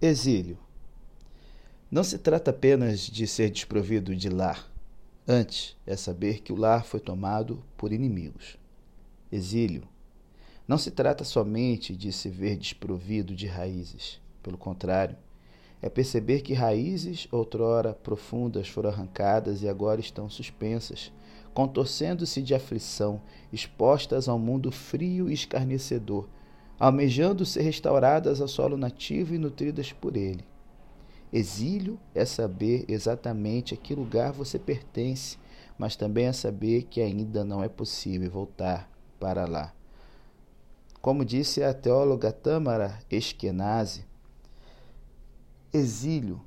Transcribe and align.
Exílio. 0.00 0.58
Não 1.90 2.04
se 2.04 2.18
trata 2.18 2.50
apenas 2.50 3.00
de 3.00 3.26
ser 3.26 3.48
desprovido 3.48 4.14
de 4.14 4.28
lar. 4.28 4.70
Antes 5.26 5.74
é 5.86 5.96
saber 5.96 6.42
que 6.42 6.52
o 6.52 6.56
lar 6.56 6.84
foi 6.84 7.00
tomado 7.00 7.64
por 7.78 7.94
inimigos. 7.94 8.58
Exílio. 9.32 9.88
Não 10.68 10.76
se 10.76 10.90
trata 10.90 11.24
somente 11.24 11.96
de 11.96 12.12
se 12.12 12.28
ver 12.28 12.58
desprovido 12.58 13.34
de 13.34 13.46
raízes. 13.46 14.20
Pelo 14.42 14.58
contrário, 14.58 15.16
é 15.80 15.88
perceber 15.88 16.42
que 16.42 16.52
raízes 16.52 17.26
outrora 17.32 17.94
profundas 17.94 18.68
foram 18.68 18.90
arrancadas 18.90 19.62
e 19.62 19.68
agora 19.68 19.98
estão 19.98 20.28
suspensas, 20.28 21.10
contorcendo-se 21.54 22.42
de 22.42 22.54
aflição, 22.54 23.22
expostas 23.50 24.28
ao 24.28 24.38
mundo 24.38 24.70
frio 24.70 25.30
e 25.30 25.32
escarnecedor, 25.32 26.28
almejando 26.78 27.44
ser 27.44 27.62
restauradas 27.62 28.40
ao 28.40 28.48
solo 28.48 28.76
nativo 28.76 29.34
e 29.34 29.38
nutridas 29.38 29.92
por 29.92 30.16
ele. 30.16 30.44
Exílio 31.32 31.98
é 32.14 32.24
saber 32.24 32.84
exatamente 32.88 33.74
a 33.74 33.76
que 33.76 33.94
lugar 33.94 34.32
você 34.32 34.58
pertence, 34.58 35.38
mas 35.78 35.96
também 35.96 36.26
é 36.26 36.32
saber 36.32 36.84
que 36.84 37.00
ainda 37.00 37.44
não 37.44 37.62
é 37.62 37.68
possível 37.68 38.30
voltar 38.30 38.90
para 39.18 39.46
lá. 39.46 39.72
Como 41.00 41.24
disse 41.24 41.62
a 41.62 41.74
teóloga 41.74 42.32
Tamara 42.32 42.98
Eskenazi, 43.10 44.04
exílio 45.72 46.40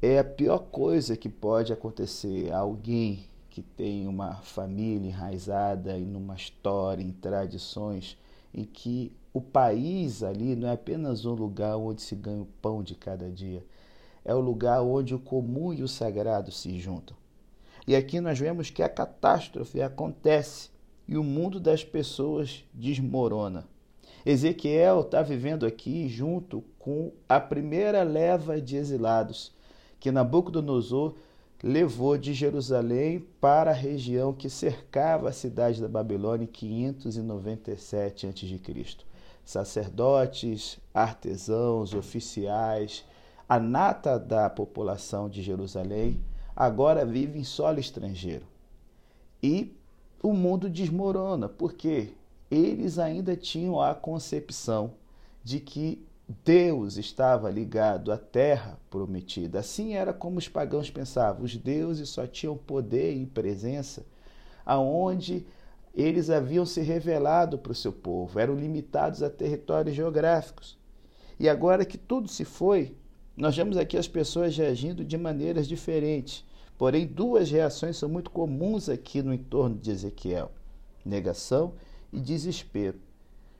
é 0.00 0.18
a 0.18 0.24
pior 0.24 0.58
coisa 0.58 1.16
que 1.16 1.28
pode 1.28 1.72
acontecer 1.72 2.52
a 2.52 2.58
alguém 2.58 3.24
que 3.50 3.62
tem 3.62 4.06
uma 4.06 4.36
família 4.36 5.08
enraizada 5.08 5.98
em 5.98 6.14
uma 6.14 6.36
história, 6.36 7.02
em 7.02 7.10
tradições, 7.10 8.16
em 8.54 8.62
que 8.62 9.12
o 9.38 9.42
país 9.42 10.22
ali 10.22 10.54
não 10.54 10.68
é 10.68 10.72
apenas 10.72 11.24
um 11.24 11.32
lugar 11.32 11.76
onde 11.76 12.02
se 12.02 12.14
ganha 12.14 12.42
o 12.42 12.48
pão 12.60 12.82
de 12.82 12.94
cada 12.94 13.30
dia, 13.30 13.64
é 14.24 14.34
o 14.34 14.40
lugar 14.40 14.82
onde 14.82 15.14
o 15.14 15.18
comum 15.18 15.72
e 15.72 15.82
o 15.82 15.88
sagrado 15.88 16.50
se 16.50 16.78
juntam. 16.78 17.16
E 17.86 17.96
aqui 17.96 18.20
nós 18.20 18.38
vemos 18.38 18.68
que 18.68 18.82
a 18.82 18.88
catástrofe 18.88 19.80
acontece 19.80 20.70
e 21.06 21.16
o 21.16 21.24
mundo 21.24 21.58
das 21.58 21.82
pessoas 21.82 22.64
desmorona. 22.74 23.64
Ezequiel 24.26 25.00
está 25.00 25.22
vivendo 25.22 25.64
aqui 25.64 26.08
junto 26.08 26.62
com 26.78 27.12
a 27.28 27.40
primeira 27.40 28.02
leva 28.02 28.60
de 28.60 28.76
exilados 28.76 29.52
que 29.98 30.10
Nabucodonosor 30.10 31.14
levou 31.62 32.18
de 32.18 32.34
Jerusalém 32.34 33.26
para 33.40 33.70
a 33.70 33.74
região 33.74 34.32
que 34.32 34.50
cercava 34.50 35.28
a 35.28 35.32
cidade 35.32 35.80
da 35.80 35.88
Babilônia 35.88 36.44
em 36.44 36.46
597 36.46 38.26
a.C. 38.26 39.07
Sacerdotes, 39.48 40.78
artesãos, 40.92 41.94
oficiais, 41.94 43.02
a 43.48 43.58
nata 43.58 44.18
da 44.18 44.50
população 44.50 45.26
de 45.26 45.40
Jerusalém 45.40 46.20
agora 46.54 47.06
vive 47.06 47.38
em 47.38 47.44
solo 47.44 47.80
estrangeiro. 47.80 48.44
E 49.42 49.74
o 50.22 50.34
mundo 50.34 50.68
desmorona, 50.68 51.48
porque 51.48 52.12
eles 52.50 52.98
ainda 52.98 53.34
tinham 53.34 53.80
a 53.80 53.94
concepção 53.94 54.92
de 55.42 55.60
que 55.60 56.06
Deus 56.44 56.98
estava 56.98 57.48
ligado 57.48 58.12
à 58.12 58.18
terra 58.18 58.78
prometida. 58.90 59.60
Assim 59.60 59.94
era 59.94 60.12
como 60.12 60.36
os 60.36 60.46
pagãos 60.46 60.90
pensavam. 60.90 61.42
Os 61.42 61.56
deuses 61.56 62.10
só 62.10 62.26
tinham 62.26 62.54
poder 62.54 63.14
e 63.14 63.24
presença 63.24 64.04
aonde 64.66 65.46
eles 66.02 66.30
haviam 66.30 66.64
se 66.64 66.80
revelado 66.80 67.58
para 67.58 67.72
o 67.72 67.74
seu 67.74 67.92
povo, 67.92 68.38
eram 68.38 68.54
limitados 68.54 69.20
a 69.20 69.28
territórios 69.28 69.96
geográficos. 69.96 70.78
E 71.40 71.48
agora 71.48 71.84
que 71.84 71.98
tudo 71.98 72.28
se 72.28 72.44
foi, 72.44 72.94
nós 73.36 73.56
vemos 73.56 73.76
aqui 73.76 73.96
as 73.96 74.06
pessoas 74.06 74.56
reagindo 74.56 75.04
de 75.04 75.18
maneiras 75.18 75.66
diferentes. 75.66 76.44
Porém, 76.76 77.04
duas 77.04 77.50
reações 77.50 77.96
são 77.96 78.08
muito 78.08 78.30
comuns 78.30 78.88
aqui 78.88 79.22
no 79.22 79.34
entorno 79.34 79.74
de 79.74 79.90
Ezequiel: 79.90 80.52
negação 81.04 81.74
e 82.12 82.20
desespero. 82.20 83.00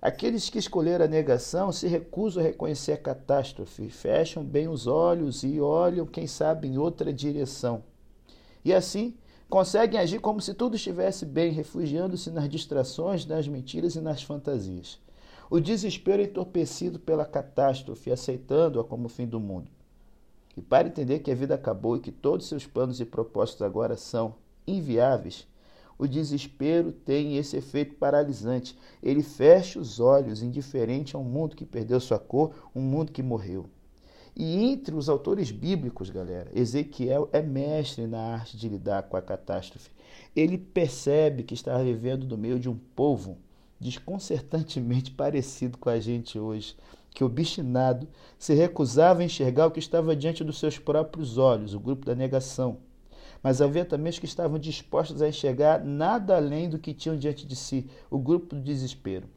Aqueles 0.00 0.48
que 0.48 0.58
escolheram 0.58 1.04
a 1.04 1.08
negação 1.08 1.70
se 1.70 1.86
recusam 1.86 2.42
a 2.42 2.46
reconhecer 2.46 2.92
a 2.92 2.96
catástrofe, 2.96 3.90
fecham 3.90 4.42
bem 4.42 4.68
os 4.68 4.86
olhos 4.86 5.44
e 5.44 5.60
olham, 5.60 6.06
quem 6.06 6.26
sabe, 6.26 6.66
em 6.66 6.78
outra 6.78 7.12
direção. 7.12 7.84
E 8.64 8.72
assim 8.72 9.14
conseguem 9.52 10.00
agir 10.00 10.18
como 10.18 10.40
se 10.40 10.54
tudo 10.54 10.76
estivesse 10.76 11.26
bem, 11.26 11.52
refugiando-se 11.52 12.30
nas 12.30 12.48
distrações, 12.48 13.26
nas 13.26 13.46
mentiras 13.46 13.94
e 13.94 14.00
nas 14.00 14.22
fantasias. 14.22 14.98
O 15.50 15.60
desespero 15.60 16.22
é 16.22 16.24
entorpecido 16.24 16.98
pela 16.98 17.26
catástrofe, 17.26 18.10
aceitando-a 18.10 18.82
como 18.82 19.04
o 19.04 19.10
fim 19.10 19.26
do 19.26 19.38
mundo. 19.38 19.70
E 20.56 20.62
para 20.62 20.88
entender 20.88 21.18
que 21.18 21.30
a 21.30 21.34
vida 21.34 21.54
acabou 21.54 21.98
e 21.98 22.00
que 22.00 22.10
todos 22.10 22.48
seus 22.48 22.66
planos 22.66 22.98
e 22.98 23.04
propósitos 23.04 23.60
agora 23.60 23.94
são 23.94 24.36
inviáveis, 24.66 25.46
o 25.98 26.08
desespero 26.08 26.90
tem 26.90 27.36
esse 27.36 27.54
efeito 27.54 27.96
paralisante. 27.96 28.74
Ele 29.02 29.22
fecha 29.22 29.78
os 29.78 30.00
olhos, 30.00 30.42
indiferente 30.42 31.14
a 31.14 31.18
um 31.18 31.24
mundo 31.24 31.54
que 31.54 31.66
perdeu 31.66 32.00
sua 32.00 32.18
cor, 32.18 32.54
um 32.74 32.80
mundo 32.80 33.12
que 33.12 33.22
morreu. 33.22 33.66
E 34.34 34.64
entre 34.64 34.94
os 34.94 35.08
autores 35.08 35.50
bíblicos, 35.50 36.08
galera, 36.10 36.50
Ezequiel 36.54 37.28
é 37.32 37.42
mestre 37.42 38.06
na 38.06 38.18
arte 38.18 38.56
de 38.56 38.68
lidar 38.68 39.04
com 39.04 39.16
a 39.16 39.22
catástrofe. 39.22 39.90
Ele 40.34 40.56
percebe 40.56 41.42
que 41.42 41.54
está 41.54 41.76
vivendo 41.78 42.26
no 42.26 42.38
meio 42.38 42.58
de 42.58 42.68
um 42.68 42.78
povo 42.96 43.36
desconcertantemente 43.78 45.10
parecido 45.14 45.76
com 45.76 45.88
a 45.88 46.00
gente 46.00 46.38
hoje, 46.38 46.76
que 47.10 47.22
obstinado 47.22 48.08
se 48.38 48.54
recusava 48.54 49.20
a 49.20 49.24
enxergar 49.24 49.66
o 49.66 49.70
que 49.70 49.80
estava 49.80 50.16
diante 50.16 50.42
dos 50.42 50.58
seus 50.58 50.78
próprios 50.78 51.36
olhos, 51.36 51.74
o 51.74 51.80
grupo 51.80 52.06
da 52.06 52.14
negação 52.14 52.78
mas 53.42 53.60
havia 53.60 53.84
também 53.84 54.10
os 54.10 54.18
que 54.18 54.24
estavam 54.24 54.58
dispostos 54.58 55.20
a 55.20 55.28
enxergar 55.28 55.84
nada 55.84 56.36
além 56.36 56.70
do 56.70 56.78
que 56.78 56.94
tinham 56.94 57.16
diante 57.16 57.44
de 57.44 57.56
si, 57.56 57.86
o 58.08 58.18
grupo 58.18 58.54
do 58.54 58.60
desespero. 58.60 59.28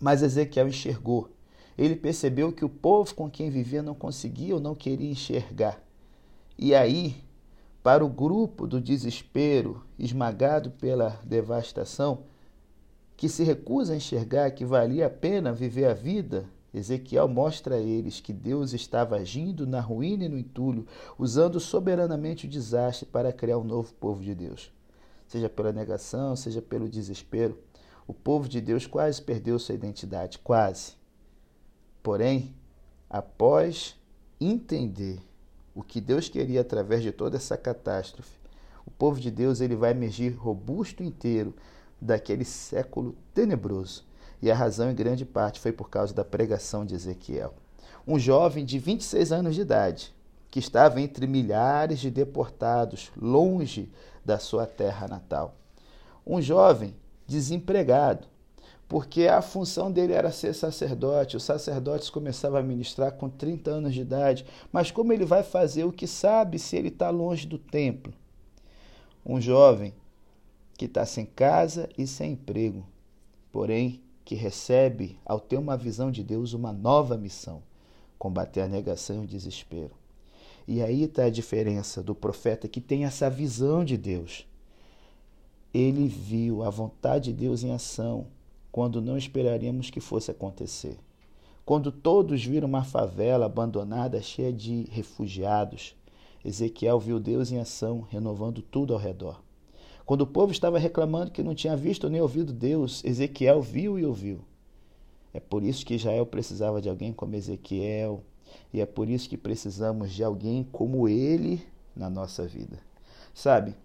Mas 0.00 0.22
Ezequiel 0.22 0.68
enxergou. 0.68 1.28
Ele 1.76 1.96
percebeu 1.96 2.52
que 2.52 2.64
o 2.64 2.68
povo 2.68 3.14
com 3.14 3.28
quem 3.28 3.50
vivia 3.50 3.82
não 3.82 3.94
conseguia 3.94 4.54
ou 4.54 4.60
não 4.60 4.74
queria 4.74 5.10
enxergar. 5.10 5.82
E 6.56 6.74
aí, 6.74 7.16
para 7.82 8.04
o 8.04 8.08
grupo 8.08 8.66
do 8.66 8.80
desespero, 8.80 9.82
esmagado 9.98 10.70
pela 10.70 11.20
devastação, 11.24 12.24
que 13.16 13.28
se 13.28 13.42
recusa 13.42 13.92
a 13.92 13.96
enxergar 13.96 14.50
que 14.52 14.64
valia 14.64 15.06
a 15.06 15.10
pena 15.10 15.52
viver 15.52 15.86
a 15.86 15.94
vida, 15.94 16.48
Ezequiel 16.72 17.28
mostra 17.28 17.76
a 17.76 17.80
eles 17.80 18.20
que 18.20 18.32
Deus 18.32 18.72
estava 18.72 19.16
agindo 19.16 19.66
na 19.66 19.80
ruína 19.80 20.24
e 20.24 20.28
no 20.28 20.36
entulho, 20.36 20.86
usando 21.16 21.60
soberanamente 21.60 22.46
o 22.46 22.48
desastre 22.48 23.06
para 23.06 23.32
criar 23.32 23.58
um 23.58 23.64
novo 23.64 23.94
povo 23.94 24.22
de 24.22 24.34
Deus. 24.34 24.72
Seja 25.28 25.48
pela 25.48 25.72
negação, 25.72 26.34
seja 26.34 26.60
pelo 26.60 26.88
desespero, 26.88 27.56
o 28.06 28.12
povo 28.12 28.48
de 28.48 28.60
Deus 28.60 28.86
quase 28.86 29.22
perdeu 29.22 29.58
sua 29.58 29.74
identidade, 29.74 30.38
quase. 30.40 30.94
Porém, 32.04 32.54
após 33.08 33.98
entender 34.38 35.18
o 35.74 35.82
que 35.82 36.02
Deus 36.02 36.28
queria 36.28 36.60
através 36.60 37.02
de 37.02 37.10
toda 37.10 37.38
essa 37.38 37.56
catástrofe, 37.56 38.38
o 38.84 38.90
povo 38.90 39.18
de 39.18 39.30
Deus 39.30 39.62
ele 39.62 39.74
vai 39.74 39.92
emergir 39.92 40.34
robusto 40.36 41.02
inteiro 41.02 41.54
daquele 41.98 42.44
século 42.44 43.16
tenebroso 43.32 44.04
e 44.42 44.50
a 44.50 44.54
razão, 44.54 44.90
em 44.90 44.94
grande 44.94 45.24
parte, 45.24 45.58
foi 45.58 45.72
por 45.72 45.88
causa 45.88 46.12
da 46.12 46.22
pregação 46.22 46.84
de 46.84 46.94
Ezequiel. 46.94 47.54
Um 48.06 48.18
jovem 48.18 48.66
de 48.66 48.78
26 48.78 49.32
anos 49.32 49.54
de 49.54 49.62
idade, 49.62 50.14
que 50.50 50.58
estava 50.58 51.00
entre 51.00 51.26
milhares 51.26 52.00
de 52.00 52.10
deportados, 52.10 53.10
longe 53.16 53.90
da 54.22 54.38
sua 54.38 54.66
terra 54.66 55.08
natal. 55.08 55.56
Um 56.26 56.42
jovem 56.42 56.94
desempregado, 57.26 58.26
porque 58.88 59.26
a 59.26 59.40
função 59.40 59.90
dele 59.90 60.12
era 60.12 60.30
ser 60.30 60.54
sacerdote. 60.54 61.36
Os 61.36 61.42
sacerdotes 61.42 62.10
começavam 62.10 62.58
a 62.58 62.62
ministrar 62.62 63.12
com 63.12 63.28
30 63.28 63.70
anos 63.70 63.94
de 63.94 64.02
idade, 64.02 64.44
mas 64.70 64.90
como 64.90 65.12
ele 65.12 65.24
vai 65.24 65.42
fazer 65.42 65.84
o 65.84 65.92
que 65.92 66.06
sabe 66.06 66.58
se 66.58 66.76
ele 66.76 66.88
está 66.88 67.10
longe 67.10 67.46
do 67.46 67.58
templo? 67.58 68.12
Um 69.24 69.40
jovem 69.40 69.94
que 70.76 70.84
está 70.84 71.06
sem 71.06 71.24
casa 71.24 71.88
e 71.96 72.06
sem 72.06 72.32
emprego, 72.32 72.86
porém 73.50 74.02
que 74.24 74.34
recebe, 74.34 75.18
ao 75.24 75.38
ter 75.38 75.56
uma 75.56 75.76
visão 75.76 76.10
de 76.10 76.22
Deus, 76.22 76.52
uma 76.52 76.72
nova 76.72 77.16
missão: 77.16 77.62
combater 78.18 78.60
a 78.60 78.68
negação 78.68 79.16
e 79.16 79.24
o 79.24 79.28
desespero. 79.28 79.92
E 80.66 80.82
aí 80.82 81.04
está 81.04 81.24
a 81.24 81.30
diferença 81.30 82.02
do 82.02 82.14
profeta 82.14 82.68
que 82.68 82.80
tem 82.80 83.04
essa 83.04 83.28
visão 83.28 83.84
de 83.84 83.96
Deus. 83.96 84.46
Ele 85.72 86.06
viu 86.06 86.62
a 86.62 86.70
vontade 86.70 87.32
de 87.32 87.38
Deus 87.38 87.62
em 87.62 87.72
ação 87.72 88.26
quando 88.74 89.00
não 89.00 89.16
esperaríamos 89.16 89.88
que 89.88 90.00
fosse 90.00 90.32
acontecer. 90.32 90.98
Quando 91.64 91.92
todos 91.92 92.44
viram 92.44 92.66
uma 92.66 92.82
favela 92.82 93.46
abandonada, 93.46 94.20
cheia 94.20 94.52
de 94.52 94.88
refugiados, 94.90 95.94
Ezequiel 96.44 96.98
viu 96.98 97.20
Deus 97.20 97.52
em 97.52 97.60
ação, 97.60 98.00
renovando 98.00 98.60
tudo 98.60 98.92
ao 98.92 98.98
redor. 98.98 99.40
Quando 100.04 100.22
o 100.22 100.26
povo 100.26 100.50
estava 100.50 100.76
reclamando 100.76 101.30
que 101.30 101.40
não 101.40 101.54
tinha 101.54 101.76
visto 101.76 102.10
nem 102.10 102.20
ouvido 102.20 102.52
Deus, 102.52 103.00
Ezequiel 103.04 103.62
viu 103.62 103.96
e 103.96 104.04
ouviu. 104.04 104.40
É 105.32 105.38
por 105.38 105.62
isso 105.62 105.86
que 105.86 105.94
Israel 105.94 106.26
precisava 106.26 106.82
de 106.82 106.88
alguém 106.88 107.12
como 107.12 107.36
Ezequiel, 107.36 108.24
E 108.72 108.80
é 108.80 108.86
por 108.86 109.08
isso 109.08 109.28
que 109.28 109.36
precisamos 109.36 110.10
de 110.10 110.24
alguém 110.24 110.66
como 110.72 111.08
ele 111.08 111.64
na 111.94 112.10
nossa 112.10 112.44
vida. 112.44 112.80
Sabe, 113.32 113.76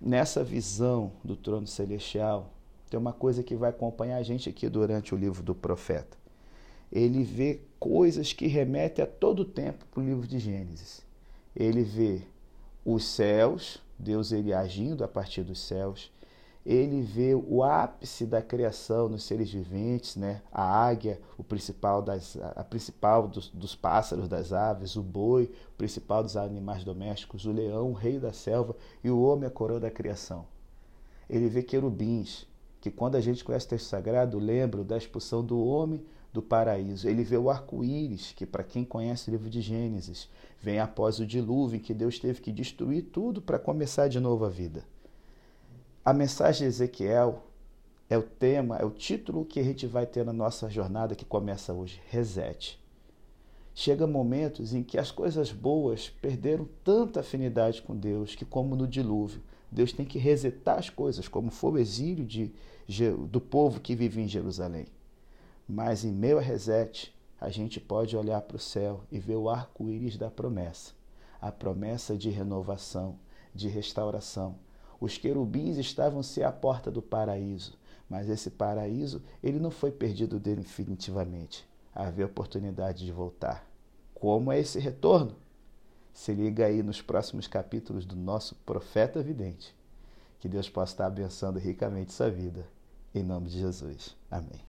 nessa 0.00 0.44
visão 0.44 1.10
do 1.24 1.34
trono 1.34 1.66
celestial, 1.66 2.52
tem 2.88 2.98
uma 2.98 3.12
coisa 3.12 3.42
que 3.42 3.54
vai 3.54 3.70
acompanhar 3.70 4.16
a 4.16 4.22
gente 4.22 4.48
aqui 4.48 4.68
durante 4.68 5.14
o 5.14 5.18
livro 5.18 5.42
do 5.42 5.54
profeta. 5.54 6.16
Ele 6.90 7.24
vê 7.24 7.60
coisas 7.78 8.32
que 8.32 8.46
remetem 8.46 9.04
a 9.04 9.08
todo 9.08 9.40
o 9.40 9.44
tempo 9.44 9.84
para 9.86 10.00
o 10.00 10.04
livro 10.04 10.26
de 10.26 10.38
Gênesis. 10.38 11.04
Ele 11.54 11.82
vê 11.82 12.22
os 12.84 13.04
céus, 13.04 13.82
Deus 13.98 14.30
ele 14.30 14.54
agindo 14.54 15.02
a 15.02 15.08
partir 15.08 15.42
dos 15.42 15.58
céus 15.58 16.12
ele 16.66 17.00
vê 17.00 17.32
o 17.32 17.62
ápice 17.62 18.26
da 18.26 18.42
criação 18.42 19.08
nos 19.08 19.22
seres 19.22 19.52
viventes, 19.52 20.16
né? 20.16 20.42
a 20.50 20.64
águia, 20.64 21.20
o 21.38 21.44
principal 21.44 22.02
das, 22.02 22.36
a 22.56 22.64
principal 22.64 23.28
dos, 23.28 23.48
dos 23.50 23.76
pássaros, 23.76 24.28
das 24.28 24.52
aves, 24.52 24.96
o 24.96 25.02
boi, 25.02 25.44
o 25.44 25.76
principal 25.78 26.24
dos 26.24 26.36
animais 26.36 26.82
domésticos, 26.82 27.46
o 27.46 27.52
leão, 27.52 27.92
o 27.92 27.94
rei 27.94 28.18
da 28.18 28.32
selva 28.32 28.74
e 29.04 29.08
o 29.08 29.22
homem, 29.22 29.46
a 29.46 29.50
coroa 29.50 29.78
da 29.78 29.92
criação. 29.92 30.44
Ele 31.30 31.48
vê 31.48 31.62
querubins, 31.62 32.48
que 32.86 32.90
quando 32.92 33.16
a 33.16 33.20
gente 33.20 33.42
conhece 33.42 33.66
o 33.66 33.70
texto 33.70 33.88
sagrado, 33.88 34.38
lembra 34.38 34.84
da 34.84 34.96
expulsão 34.96 35.44
do 35.44 35.58
homem 35.58 36.00
do 36.32 36.40
paraíso. 36.40 37.08
Ele 37.08 37.24
vê 37.24 37.36
o 37.36 37.50
arco-íris, 37.50 38.30
que 38.30 38.46
para 38.46 38.62
quem 38.62 38.84
conhece 38.84 39.28
o 39.28 39.32
livro 39.32 39.50
de 39.50 39.60
Gênesis, 39.60 40.28
vem 40.60 40.78
após 40.78 41.18
o 41.18 41.26
dilúvio, 41.26 41.78
em 41.78 41.80
que 41.80 41.92
Deus 41.92 42.20
teve 42.20 42.40
que 42.40 42.52
destruir 42.52 43.06
tudo 43.06 43.42
para 43.42 43.58
começar 43.58 44.06
de 44.06 44.20
novo 44.20 44.44
a 44.44 44.48
vida. 44.48 44.84
A 46.04 46.12
mensagem 46.12 46.60
de 46.60 46.68
Ezequiel 46.68 47.42
é 48.08 48.16
o 48.16 48.22
tema, 48.22 48.76
é 48.76 48.84
o 48.84 48.90
título 48.90 49.44
que 49.44 49.58
a 49.58 49.64
gente 49.64 49.84
vai 49.88 50.06
ter 50.06 50.24
na 50.24 50.32
nossa 50.32 50.70
jornada 50.70 51.16
que 51.16 51.24
começa 51.24 51.72
hoje, 51.72 52.00
Reset. 52.08 52.78
Chega 53.74 54.06
momentos 54.06 54.72
em 54.72 54.84
que 54.84 54.96
as 54.96 55.10
coisas 55.10 55.50
boas 55.50 56.08
perderam 56.08 56.68
tanta 56.84 57.18
afinidade 57.18 57.82
com 57.82 57.96
Deus 57.96 58.36
que, 58.36 58.44
como 58.44 58.76
no 58.76 58.86
dilúvio, 58.86 59.42
Deus 59.70 59.92
tem 59.92 60.06
que 60.06 60.18
resetar 60.18 60.78
as 60.78 60.90
coisas, 60.90 61.28
como 61.28 61.50
foi 61.50 61.72
o 61.72 61.78
exílio 61.78 62.24
de, 62.24 62.52
do 63.28 63.40
povo 63.40 63.80
que 63.80 63.94
vivia 63.94 64.24
em 64.24 64.28
Jerusalém. 64.28 64.86
Mas 65.68 66.04
em 66.04 66.12
meio 66.12 66.38
a 66.38 66.42
reset, 66.42 67.12
a 67.40 67.50
gente 67.50 67.80
pode 67.80 68.16
olhar 68.16 68.40
para 68.42 68.56
o 68.56 68.60
céu 68.60 69.02
e 69.10 69.18
ver 69.18 69.36
o 69.36 69.48
arco-íris 69.48 70.16
da 70.16 70.30
promessa 70.30 70.96
a 71.40 71.52
promessa 71.52 72.16
de 72.16 72.30
renovação, 72.30 73.18
de 73.54 73.68
restauração, 73.68 74.56
os 75.00 75.18
querubins 75.18 75.76
estavam 75.76 76.22
se 76.22 76.42
à 76.42 76.50
porta 76.50 76.90
do 76.90 77.02
paraíso, 77.02 77.78
mas 78.08 78.28
esse 78.28 78.50
paraíso 78.50 79.22
ele 79.42 79.58
não 79.58 79.70
foi 79.70 79.90
perdido 79.90 80.40
definitivamente. 80.40 81.64
Havia 81.94 82.26
oportunidade 82.26 83.04
de 83.04 83.12
voltar. 83.12 83.66
Como 84.14 84.50
é 84.50 84.58
esse 84.58 84.78
retorno? 84.78 85.36
Se 86.16 86.32
liga 86.32 86.64
aí 86.64 86.82
nos 86.82 87.02
próximos 87.02 87.46
capítulos 87.46 88.06
do 88.06 88.16
nosso 88.16 88.54
Profeta 88.64 89.22
Vidente. 89.22 89.76
Que 90.40 90.48
Deus 90.48 90.66
possa 90.66 90.94
estar 90.94 91.06
abençoando 91.06 91.58
ricamente 91.58 92.14
sua 92.14 92.30
vida. 92.30 92.66
Em 93.14 93.22
nome 93.22 93.50
de 93.50 93.60
Jesus. 93.60 94.16
Amém. 94.30 94.64